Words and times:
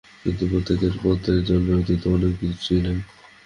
কিন্তু 0.21 0.43
প্রত্যেক 0.51 0.79
পাত্রেই 1.01 1.41
জল 1.47 1.61
ব্যতীত 1.67 2.03
অন্য 2.07 2.23
কিছু 2.39 2.73
নাই। 2.85 2.97